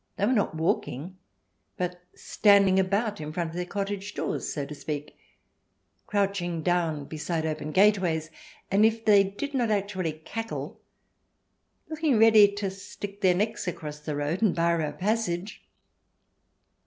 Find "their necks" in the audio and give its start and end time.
13.21-13.67